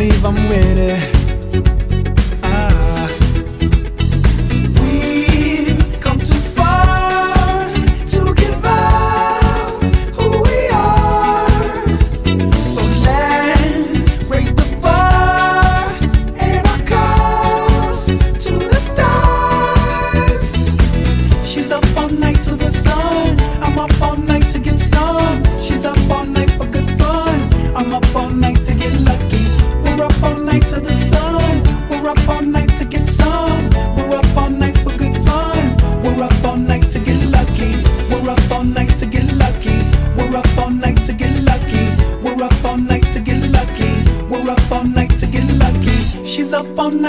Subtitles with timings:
[0.00, 1.19] believe I'm with it.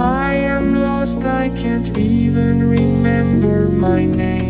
[0.00, 4.42] I am lost, I can't even remember my name.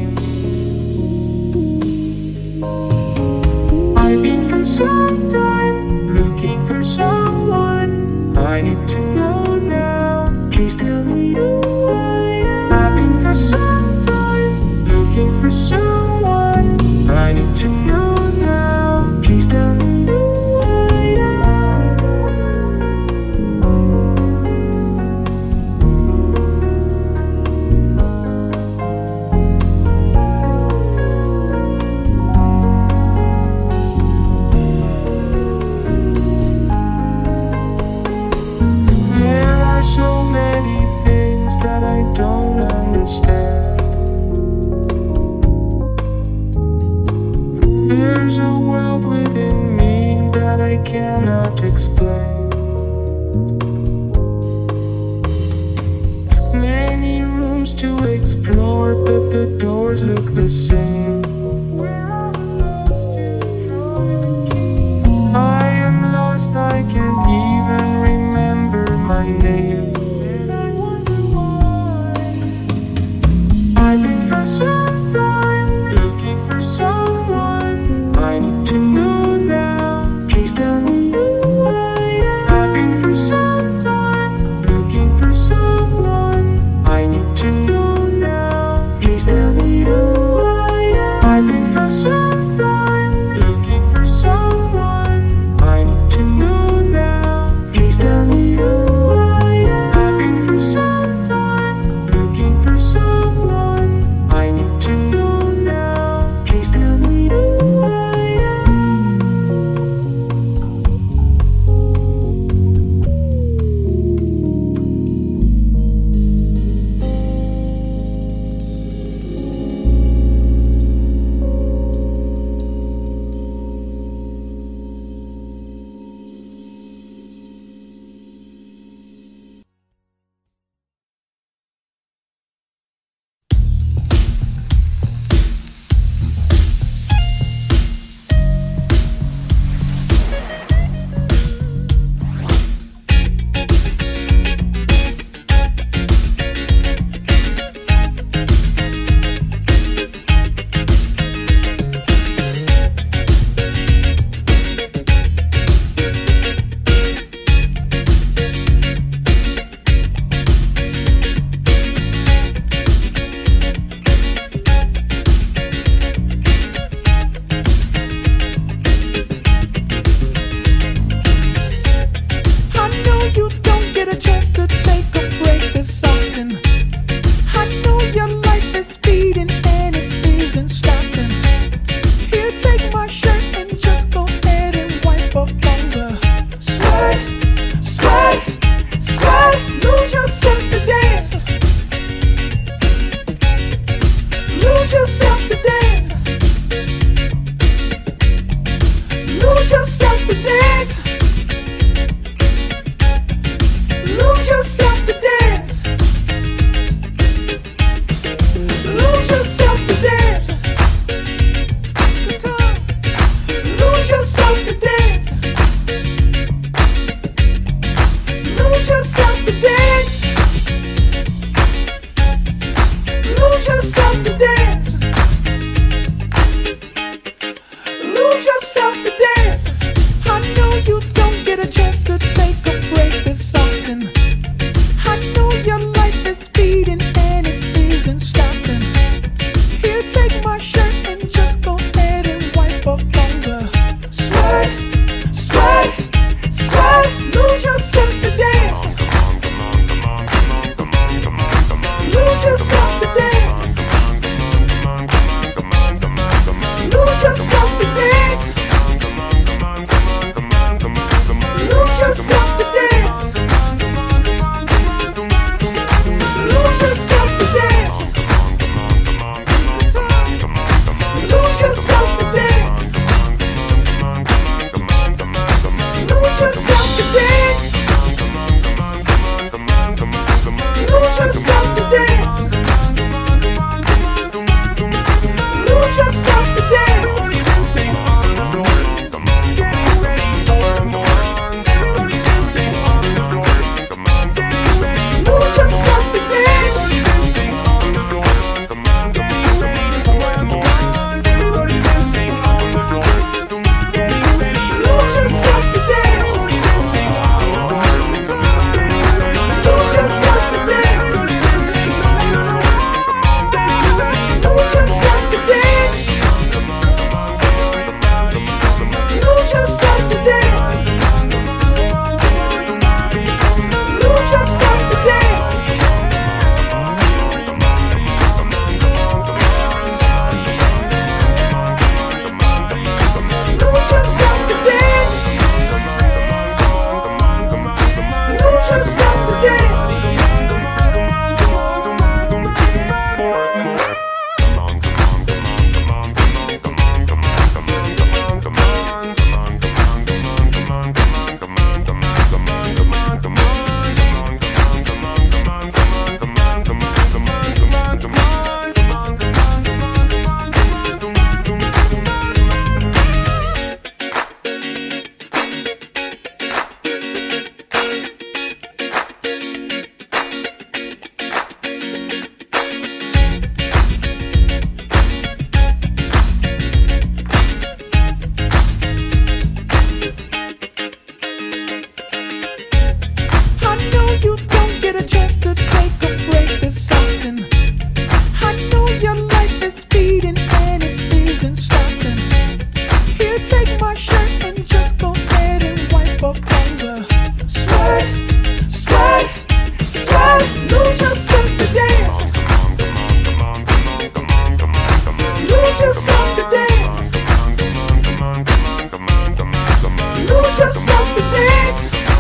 [410.63, 412.12] just love to dance.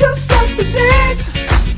[0.00, 1.69] just stop the dance.